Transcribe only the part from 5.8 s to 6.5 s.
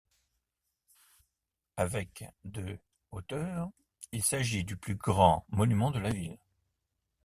de la ville.